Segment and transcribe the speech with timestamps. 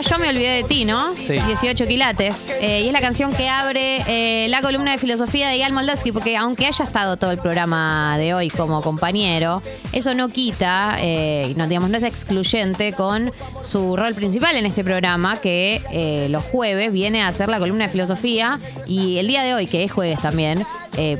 [0.00, 1.16] Ya yo me olvidé de ti, ¿no?
[1.16, 1.32] Sí.
[1.32, 2.54] 18 quilates.
[2.60, 6.12] Eh, y es la canción que abre eh, la columna de filosofía de Ian Moldavsky,
[6.12, 9.60] porque aunque haya estado todo el programa de hoy como compañero,
[9.92, 14.84] eso no quita, eh, no, digamos, no es excluyente con su rol principal en este
[14.84, 19.42] programa, que eh, los jueves viene a hacer la columna de filosofía y el día
[19.42, 20.64] de hoy, que es jueves también,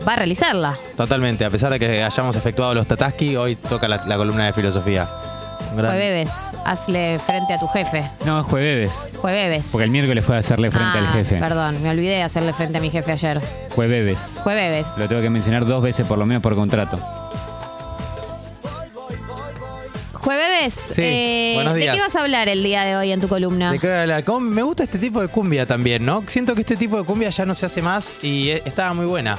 [0.07, 0.77] va a realizarla.
[0.97, 4.53] Totalmente, a pesar de que hayamos efectuado los Tataski, hoy toca la, la columna de
[4.53, 5.09] filosofía.
[5.77, 6.31] Gran- Jueves,
[6.65, 8.11] hazle frente a tu jefe.
[8.25, 8.95] No, es jueves.
[9.21, 9.69] Jueves.
[9.71, 11.37] Porque el miércoles fue a hacerle frente Ah, al jefe.
[11.39, 13.41] Perdón, me olvidé de hacerle frente a mi jefe ayer.
[13.75, 14.41] Jueves.
[14.43, 14.89] Jueves.
[14.99, 16.99] Lo tengo que mencionar dos veces por lo menos por contrato.
[20.13, 21.97] Jueves, Sí, eh, buenos ¿de días.
[21.97, 23.71] qué vas a hablar el día de hoy en tu columna?
[23.71, 24.25] ¿De qué voy a hablar?
[24.41, 26.23] Me gusta este tipo de cumbia también, ¿no?
[26.27, 29.07] Siento que este tipo de cumbia ya no se hace más y eh, estaba muy
[29.07, 29.39] buena,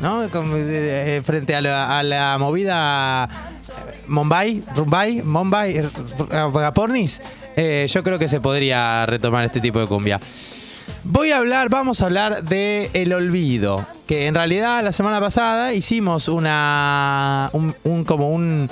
[0.00, 0.22] ¿no?
[0.24, 5.82] Eh, eh, frente a la, movida eh, Mumbai, Rumbai, Mumbai,
[6.74, 7.20] Pornis,
[7.88, 10.20] yo creo que se podría retomar este tipo de cumbia.
[11.04, 15.72] Voy a hablar, vamos a hablar de el olvido, que en realidad la semana pasada
[15.74, 18.68] hicimos una un, un- como un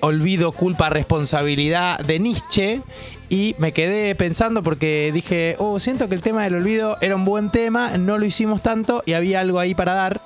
[0.00, 2.80] olvido, culpa, responsabilidad de Nietzsche
[3.28, 7.24] y me quedé pensando porque dije, oh, siento que el tema del olvido era un
[7.24, 10.20] buen tema, no lo hicimos tanto y había algo ahí para dar,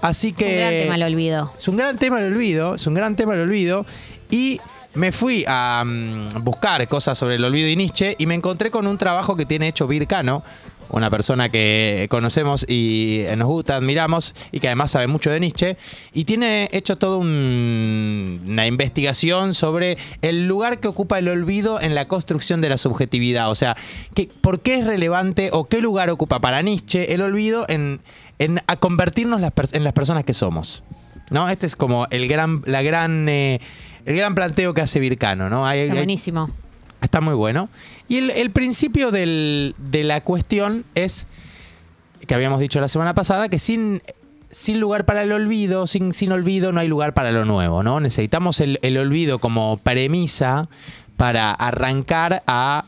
[0.00, 1.52] así Es que un gran tema, lo olvido.
[1.56, 3.84] es un gran tema el olvido, es un gran tema el olvido.
[4.30, 4.60] Y
[4.94, 8.86] me fui a mm, buscar cosas sobre el olvido y Nietzsche y me encontré con
[8.86, 10.42] un trabajo que tiene hecho Vircano,
[10.90, 15.76] una persona que conocemos y nos gusta, admiramos y que además sabe mucho de Nietzsche.
[16.12, 21.94] Y tiene hecho toda un- una investigación sobre el lugar que ocupa el olvido en
[21.94, 23.50] la construcción de la subjetividad.
[23.50, 23.76] O sea,
[24.14, 28.00] que, ¿por qué es relevante o qué lugar ocupa para Nietzsche el olvido en,
[28.38, 30.82] en a convertirnos las en las personas que somos?
[31.30, 31.48] ¿No?
[31.50, 33.60] Este es como el gran, la gran, eh,
[34.06, 35.66] el gran planteo que hace Vircano, ¿no?
[35.66, 36.48] Hay- Está hay- buenísimo.
[37.00, 37.68] Está muy bueno.
[38.08, 41.26] Y el, el principio del- de la cuestión es,
[42.26, 44.02] que habíamos dicho la semana pasada, que sin,
[44.50, 48.00] sin lugar para el olvido, sin, sin olvido no hay lugar para lo nuevo, ¿no?
[48.00, 50.68] Necesitamos el, el olvido como premisa
[51.16, 52.84] para arrancar a...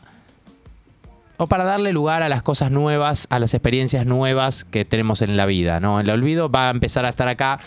[1.37, 5.37] O para darle lugar a las cosas nuevas, a las experiencias nuevas que tenemos en
[5.37, 5.99] la vida, ¿no?
[5.99, 7.59] El olvido va a empezar a estar acá.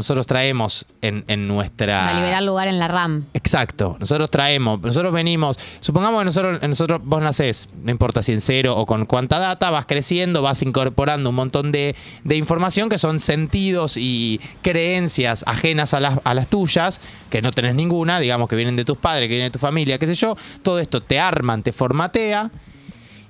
[0.00, 2.00] Nosotros traemos en, en nuestra...
[2.06, 3.26] Para liberar lugar en la RAM.
[3.34, 3.98] Exacto.
[4.00, 8.74] Nosotros traemos, nosotros venimos, supongamos que nosotros, nosotros vos nacés, no importa si en cero
[8.78, 11.94] o con cuánta data, vas creciendo, vas incorporando un montón de,
[12.24, 17.50] de información que son sentidos y creencias ajenas a las, a las tuyas, que no
[17.52, 20.14] tenés ninguna, digamos que vienen de tus padres, que vienen de tu familia, qué sé
[20.14, 20.34] yo.
[20.62, 22.50] Todo esto te arman, te formatea.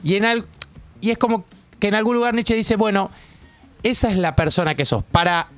[0.05, 0.47] Y, en al-
[1.01, 1.45] y es como
[1.81, 3.11] que en algún lugar Nietzsche dice, bueno,
[3.83, 5.03] esa es la persona que sos.
[5.11, 5.49] Para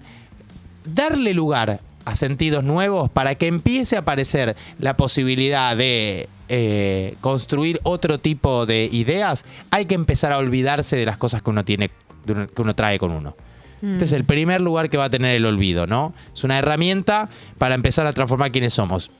[0.84, 7.80] darle lugar a sentidos nuevos, para que empiece a aparecer la posibilidad de eh, construir
[7.84, 11.90] otro tipo de ideas, hay que empezar a olvidarse de las cosas que uno tiene,
[12.26, 13.36] que uno trae con uno.
[13.82, 16.14] Este es el primer lugar que va a tener el olvido, ¿no?
[16.32, 17.28] Es una herramienta
[17.58, 19.10] para empezar a transformar quienes somos.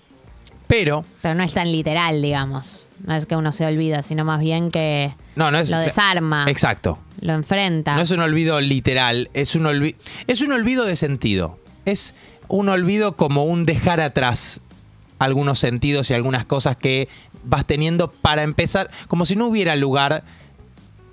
[0.72, 2.88] Pero, Pero no es tan literal, digamos.
[3.06, 5.69] No es que uno se olvida, sino más bien que no, no es.
[5.69, 6.99] lo desarma, Exacto.
[7.21, 7.94] lo enfrenta.
[7.94, 9.97] No es un olvido literal, es un, olvi-
[10.27, 11.59] es un olvido de sentido.
[11.84, 12.15] Es
[12.49, 14.61] un olvido como un dejar atrás
[15.19, 17.09] algunos sentidos y algunas cosas que
[17.44, 20.25] vas teniendo para empezar, como si no hubiera lugar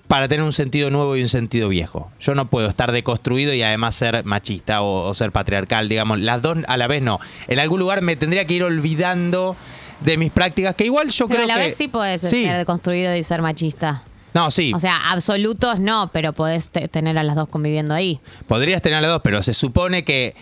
[0.09, 2.11] para tener un sentido nuevo y un sentido viejo.
[2.19, 6.41] Yo no puedo estar deconstruido y además ser machista o, o ser patriarcal, digamos, las
[6.41, 7.19] dos a la vez no.
[7.47, 9.55] En algún lugar me tendría que ir olvidando
[10.01, 11.65] de mis prácticas, que igual yo pero creo a la que...
[11.67, 12.45] vez sí Sí.
[12.45, 14.03] ser construido y ser machista.
[14.33, 14.71] No, sí.
[14.75, 18.19] O sea, absolutos no, pero podés te- tener a las dos conviviendo ahí.
[18.47, 20.35] Podrías tener las dos, pero se supone que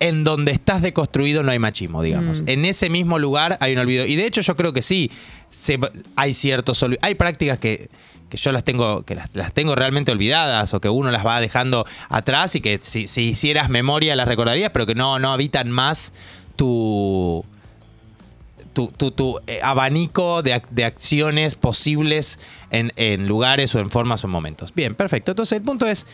[0.00, 2.42] en donde estás deconstruido no hay machismo, digamos.
[2.42, 2.48] Mm.
[2.48, 4.06] En ese mismo lugar hay un olvido.
[4.06, 5.10] Y de hecho yo creo que sí,
[5.50, 5.78] se-
[6.16, 7.90] hay ciertos Hay prácticas que,
[8.34, 11.40] que yo las tengo, que las, las tengo realmente olvidadas o que uno las va
[11.40, 15.70] dejando atrás y que si, si hicieras memoria las recordarías, pero que no, no habitan
[15.70, 16.12] más
[16.56, 17.44] tu...
[18.72, 22.40] Tu, tu- tu, eh, abanico de, de acciones posibles
[22.70, 24.74] en, en lugares o en formas o en momentos.
[24.74, 25.30] Bien, perfecto.
[25.30, 26.06] Entonces el punto es,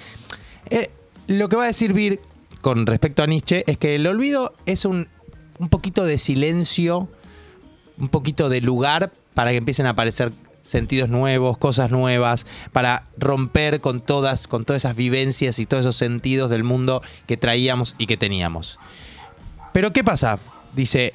[0.68, 0.90] eh,
[1.26, 2.20] lo que va a decir Vir
[2.60, 5.08] con respecto a Nietzsche es que el olvido es un,
[5.58, 7.08] un poquito de silencio,
[7.96, 10.30] un poquito de lugar para que empiecen a aparecer
[10.62, 15.96] sentidos nuevos, cosas nuevas, para romper con todas, con todas esas vivencias y todos esos
[15.96, 18.78] sentidos del mundo que traíamos y que teníamos.
[19.72, 20.38] Pero ¿qué pasa?
[20.74, 21.14] Dice,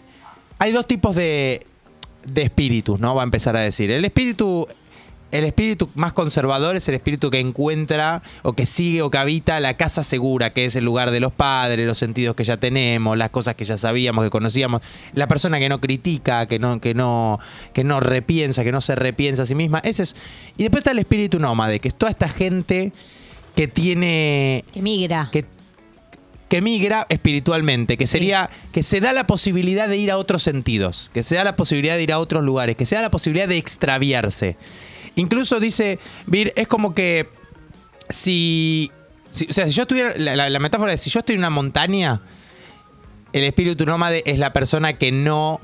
[0.60, 1.66] hay dos tipos de,
[2.26, 3.16] de espíritus, ¿no?
[3.16, 3.92] Va a empezar a decir.
[3.92, 4.68] El espíritu
[5.38, 9.60] el espíritu más conservador es el espíritu que encuentra o que sigue o que habita
[9.60, 13.18] la casa segura, que es el lugar de los padres, los sentidos que ya tenemos,
[13.18, 14.82] las cosas que ya sabíamos, que conocíamos,
[15.14, 17.40] la persona que no critica, que no, que no,
[17.74, 19.80] que no repiensa, que no se repiensa a sí misma.
[19.80, 20.16] Ese es.
[20.58, 22.92] Y después está el espíritu nómade, que es toda esta gente
[23.56, 24.66] que tiene.
[24.72, 25.30] Que migra.
[25.32, 25.46] que
[26.50, 31.10] que migra espiritualmente, que sería que se da la posibilidad de ir a otros sentidos,
[31.14, 33.48] que se da la posibilidad de ir a otros lugares, que se da la posibilidad
[33.48, 34.56] de extraviarse.
[35.16, 37.30] Incluso dice Vir, es como que
[38.10, 38.92] si,
[39.30, 41.40] si- o sea, si yo estuviera la, la- la metáfora es si yo estoy en
[41.40, 42.22] una montaña,
[43.34, 45.60] el espíritu nómade es la persona que no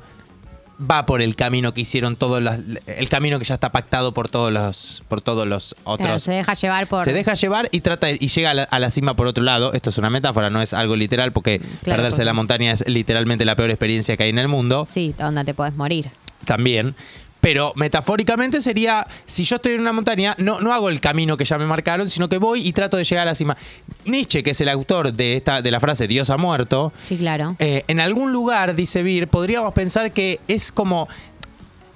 [0.90, 2.56] va por el camino que hicieron todos los,
[2.88, 6.32] el camino que ya está pactado por todos los por todos los otros Claro, se
[6.32, 7.04] deja llevar por.
[7.06, 9.74] se deja llevar y trata y llega a la, a la cima por otro lado.
[9.74, 12.72] Esto es una metáfora, no es algo literal, porque Claro, perderse porque en la montaña
[12.72, 14.86] es literalmente la peor experiencia que hay en el mundo.
[14.90, 16.10] Sí, donde te podés morir.
[16.46, 16.96] También.
[17.42, 21.44] Pero metafóricamente sería, si yo estoy en una montaña, no, no hago el camino que
[21.46, 23.58] ya me marcaron, sino que voy y trato de llegar a la cima.
[24.06, 27.56] Nietzsche, que es el autor de, esta, de la frase Dios ha muerto, Sí, claro.
[27.60, 31.08] eh, en algún lugar, dice Vir, podríamos pensar que es como.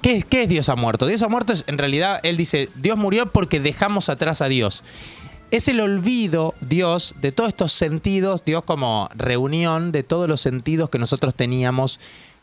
[0.01, 1.05] ¿Qué, es- ¿Qué es Dios ha muerto?
[1.07, 4.83] Dios ha muerto es, en realidad, él dice, Dios murió porque dejamos atrás a Dios.
[5.51, 10.89] Es el olvido, Dios, de todos estos sentidos, Dios como reunión de todos los sentidos
[10.89, 11.99] que nosotros teníamos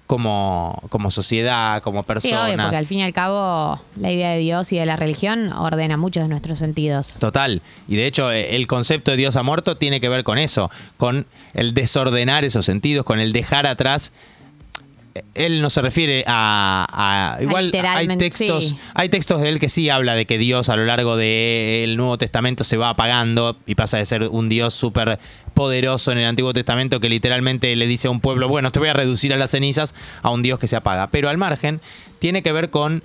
[0.07, 2.45] como, como sociedad, como Sí, personas.
[2.47, 5.53] obvio, porque al fin y al cabo la idea de Dios y de la religión
[5.53, 7.15] ordena muchos de nuestros sentidos.
[7.19, 7.63] Total.
[7.89, 10.71] Y de hecho, eh, el concepto de Dios ha muerto tiene que ver con eso,
[10.97, 14.13] con el desordenar esos sentidos, con el dejar atrás.
[15.35, 16.87] Él no se refiere a.
[17.38, 18.76] a- igual hay textos, sí.
[18.94, 22.17] hay textos de él que sí habla de que Dios a lo largo del Nuevo
[22.19, 25.19] Testamento se va apagando y pasa de ser un Dios súper
[25.55, 28.88] poderoso en el Antiguo Testamento que literalmente le dice a un pueblo, bueno, te voy
[28.88, 31.09] a reducir a las cenizas, a un Dios que se apaga.
[31.09, 31.81] Pero al margen,
[32.19, 33.03] tiene que ver con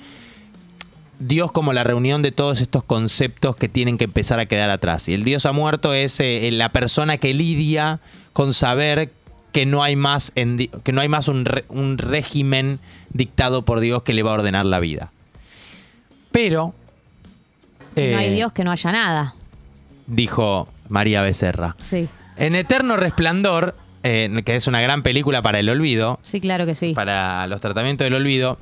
[1.19, 5.10] Dios como la reunión de todos estos conceptos que tienen que empezar a quedar atrás.
[5.10, 8.00] Y el Dios ha muerto es eh, la persona que lidia
[8.33, 9.12] con saber
[9.52, 12.80] que no hay más, en que no hay más un, re- un régimen
[13.14, 15.12] dictado por Dios que le va a ordenar la vida.
[16.32, 16.74] Pero,
[17.96, 19.36] Si no hay eh, Dios, que no haya nada.
[20.06, 22.08] dijo María Becerra, Sí,
[22.38, 26.76] en Eterno Resplandor, eh, que es una gran película para el olvido, sí, claro que
[26.76, 26.94] sí.
[26.94, 28.58] para los tratamientos del olvido,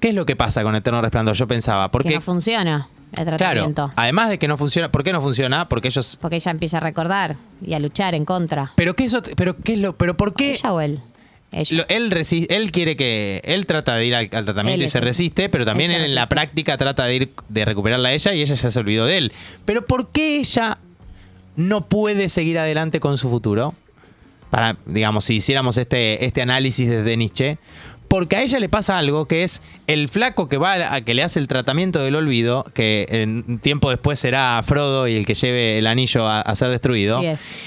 [0.00, 1.36] ¿qué es lo que pasa con Eterno Resplandor?
[1.36, 2.88] Yo pensaba, que porque no funciona
[3.18, 3.92] el Claro, tratamiento.
[3.96, 5.68] además de que no funciona, ¿por qué no funciona?
[5.68, 8.72] Porque ellos Porque ella empieza a recordar y a luchar en contra.
[8.76, 11.00] pero qué eso pero qué es lo pero por qué ¿Ella o él?
[11.70, 14.88] Lo- él resi- él quiere que él trata de ir al, al tratamiento Él y
[14.88, 18.12] se resiste, pero también él él en la práctica trata de ir de recuperarla a
[18.12, 19.32] ella y ella ya se olvidó de él.
[19.64, 20.78] Pero ¿por qué ella
[21.54, 23.72] no puede seguir adelante con su futuro?
[24.50, 27.58] Para, digamos, si hiciéramos este, este análisis desde Nietzsche,
[28.14, 31.14] porque a ella le pasa algo que es el flaco que va a, a que
[31.14, 35.34] le hace el tratamiento del olvido, que en tiempo después será Frodo y el que
[35.34, 37.58] lleve el anillo a, a ser destruido Sí es.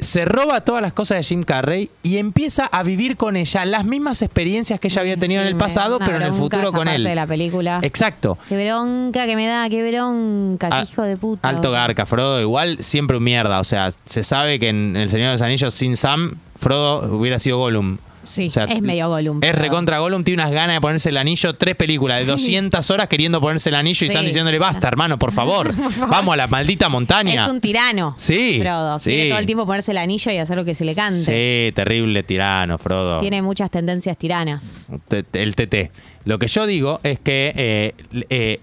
[0.00, 3.86] se roba todas las cosas de Jim Carrey y empieza a vivir con ella las
[3.86, 6.86] mismas experiencias que ella había tenido Sí, en el pasado, pero en el futuro con
[6.86, 7.02] él.
[7.04, 7.80] de la película.
[7.82, 8.36] Exacto.
[8.50, 11.48] Qué bronca que me da, qué bronca, qué Ah, hijo de puta.
[11.48, 13.60] Alto garca, Frodo, igual siempre un mierda.
[13.60, 17.38] O sea, se sabe que en El Señor de los Anillos sin Sam, Frodo hubiera
[17.38, 17.96] sido Gollum.
[18.26, 19.40] Sí, O sea, es medio Gollum.
[19.42, 22.30] Es recontra Gollum, tiene unas ganas de ponerse el anillo, tres películas de Sí.
[22.30, 24.06] 200 horas queriendo ponerse el anillo y Sí.
[24.06, 25.74] están diciéndole, basta, hermano, por favor.
[26.08, 27.44] Vamos a la maldita montaña.
[27.44, 28.14] Es un tirano.
[28.18, 28.98] Sí, Frodo.
[28.98, 29.10] sí.
[29.10, 31.24] Quiere todo el tiempo ponerse el anillo y hacer lo que se le cante.
[31.68, 33.18] Sí, terrible tirano, Frodo.
[33.20, 34.90] Tiene muchas tendencias tiranas.
[35.32, 35.90] El TT.
[36.24, 37.94] Lo que yo digo es que eh,
[38.28, 38.60] eh,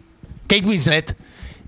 [0.48, 1.17] Kate Winslet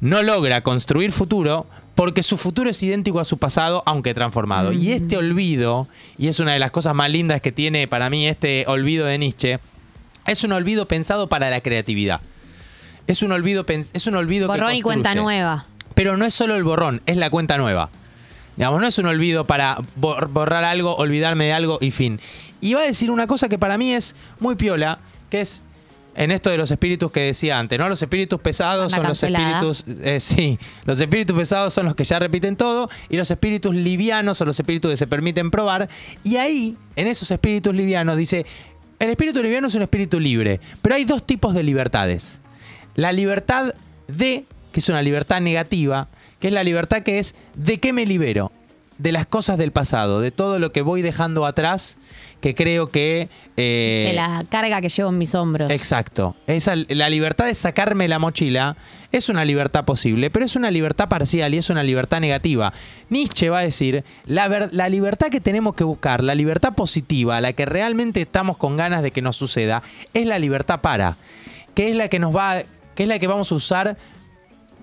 [0.01, 1.65] no logra construir futuro
[1.99, 4.71] porque su futuro es idéntico a su pasado, aunque transformado.
[4.71, 8.25] Y este olvido, y es una de las cosas más lindas que tiene para mí
[8.25, 9.59] este olvido de Nietzsche,
[10.25, 12.21] es un olvido pensado para la creatividad.
[13.05, 15.65] Es un olvido, es un olvido que Borrón y cuenta nueva.
[15.93, 17.89] Pero no es solo el borrón, es la cuenta nueva.
[18.55, 22.21] Digamos, no es un olvido para bor- borrar algo, olvidarme de algo y fin.
[22.61, 25.63] Y va a decir una cosa que para mí es muy piola, que es
[26.19, 27.87] en esto de los espíritus que decía antes, ¿no?
[27.87, 32.19] Los espíritus pesados son los espíritus, eh, sí, los espíritus pesados son los que ya
[32.19, 35.87] repiten todo y los espíritus livianos son los espíritus que se permiten probar.
[36.25, 38.45] Y ahí, en esos espíritus livianos, dice,
[38.99, 42.41] el espíritu liviano es un espíritu libre, pero hay dos tipos de libertades.
[42.95, 43.73] La libertad
[44.09, 46.09] de, que es una libertad negativa,
[46.41, 48.51] que es la libertad que es de qué me libero,
[48.99, 51.97] de las cosas del pasado, de todo lo que voy dejando atrás,
[52.41, 53.29] que creo que...
[53.57, 55.71] eh, de la carga que llevo en mis hombros.
[55.71, 56.35] Exacto.
[56.47, 58.75] Esa, la libertad de sacarme la mochila
[59.11, 62.71] es una libertad posible, pero es una libertad parcial y es una libertad negativa.
[63.09, 67.41] Nietzsche va a decir, la, ver- la libertad que tenemos que buscar, la libertad positiva,
[67.41, 69.81] la que realmente estamos con ganas de que nos suceda,
[70.13, 71.15] es la libertad para,
[71.73, 72.61] que es la que nos va,
[72.95, 73.97] que es la que vamos a usar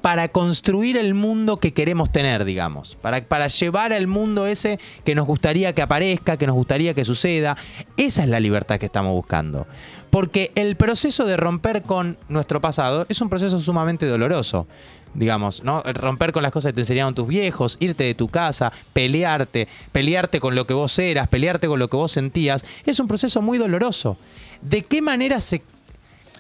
[0.07, 2.95] para construir el mundo que queremos tener, digamos.
[2.95, 7.05] Para, para llevar al mundo ese que nos gustaría que aparezca, que nos gustaría que
[7.05, 7.57] suceda.
[7.97, 9.67] Esa es la libertad que estamos buscando.
[10.11, 14.69] Porque el proceso de romper con nuestro pasado es un proceso sumamente doloroso.
[15.13, 15.83] Digamos, ¿no?
[15.83, 20.39] Romper con las cosas que te enseñaron tus viejos, irte de tu casa, pelearte, pelearte
[20.39, 23.59] con lo que vos eras, pelearte con lo que vos sentías, es un proceso muy
[23.59, 24.17] doloroso.
[24.63, 25.65] ¿De qué manera se,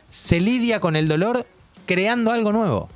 [0.08, 1.48] se lidia con el dolor
[1.84, 2.90] creando algo nuevo?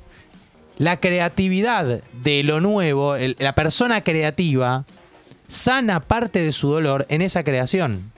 [0.77, 4.85] La creatividad de lo nuevo, la persona creativa,
[5.47, 8.11] sana parte de su dolor en esa creación.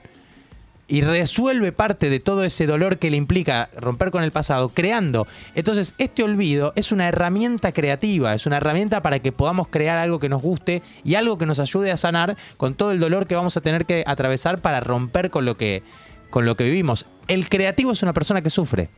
[0.86, 5.26] Y resuelve parte de todo ese dolor que le implica romper con el pasado, creando.
[5.54, 10.20] Entonces, este olvido es una herramienta creativa, es una herramienta para que podamos crear algo
[10.20, 13.34] que nos guste y algo que nos ayude a sanar con todo el dolor que
[13.34, 15.82] vamos a tener que atravesar para romper con lo que,
[16.28, 17.06] con lo que vivimos.
[17.28, 18.90] El creativo es una persona que sufre,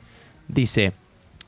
[0.49, 0.93] dice.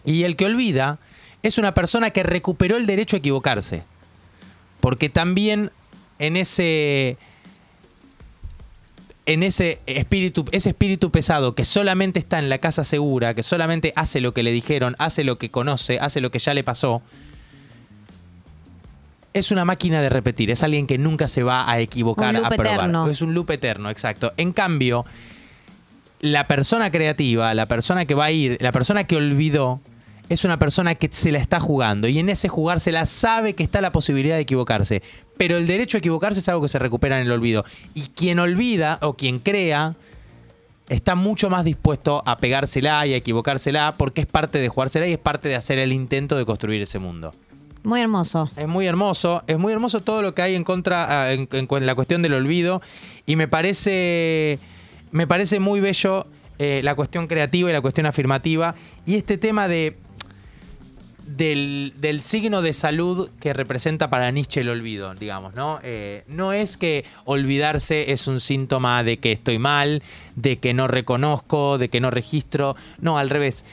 [0.05, 1.00] Y el que olvida
[1.42, 3.83] es una persona que recuperó el derecho a equivocarse.
[4.80, 5.71] Porque también
[6.18, 7.16] en ese.
[9.26, 13.92] En ese espíritu, ese espíritu pesado que solamente está en la casa segura, que solamente
[13.95, 17.02] hace lo que le dijeron, hace lo que conoce, hace lo que ya le pasó,
[19.35, 22.47] es una máquina de repetir, es alguien que nunca se va a equivocar Un loop
[22.47, 22.75] a probar.
[22.75, 23.07] eterno.
[23.07, 24.33] Es un loop eterno, exacto.
[24.38, 25.04] En cambio,
[26.21, 29.80] la persona creativa, la persona que va a ir, la persona que olvidó,
[30.28, 33.80] es una persona que se la está jugando y en ese jugársela sabe que está
[33.80, 35.02] la posibilidad de equivocarse.
[35.37, 37.64] Pero el derecho a equivocarse es algo que se recupera en el olvido.
[37.94, 39.94] Y quien olvida o quien crea
[40.88, 45.12] está mucho más dispuesto a pegársela y a equivocársela porque es parte de jugársela y
[45.12, 47.32] es parte de hacer el intento de construir ese mundo.
[47.85, 48.50] Muy hermoso.
[48.56, 51.66] Es muy hermoso, es muy hermoso todo lo que hay en contra, ah, en, en
[51.66, 52.82] cu- en la cuestión del olvido
[53.25, 54.58] y me parece,
[55.11, 56.26] me parece muy bello
[56.58, 58.75] eh, la cuestión creativa y la cuestión afirmativa
[59.06, 59.97] y este tema de
[61.28, 65.78] del, signo de salud que representa para Nietzsche el olvido, digamos, ¿no?
[65.82, 70.02] Eh, no es que olvidarse es un síntoma de que estoy mal,
[70.37, 73.64] de que no reconozco, de que no registro, no, al revés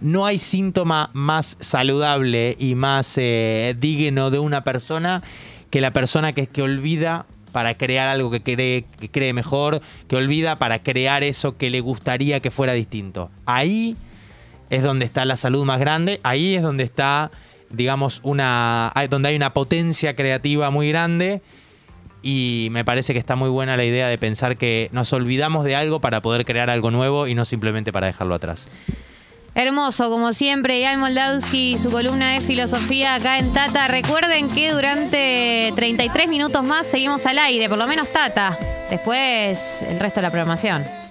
[0.00, 5.22] no hay síntoma más saludable y más eh, digno de una persona
[5.70, 10.16] que la persona que, que olvida para crear algo que cree, que cree mejor, que
[10.16, 13.30] olvida para crear eso que le gustaría que fuera distinto.
[13.46, 13.96] Ahí
[14.70, 17.30] es donde está la salud más grande, ahí es donde está,
[17.70, 21.42] digamos, una, donde hay una potencia creativa muy grande
[22.22, 25.76] y me parece que está muy buena la idea de pensar que nos olvidamos de
[25.76, 28.68] algo para poder crear algo nuevo y no simplemente para dejarlo atrás.
[29.54, 33.88] Hermoso, como siempre, Ian Moldavsky y su columna de filosofía acá en Tata.
[33.88, 38.58] Recuerden que durante 33 minutos más seguimos al aire, por lo menos Tata.
[38.90, 41.05] Después el resto de la programación.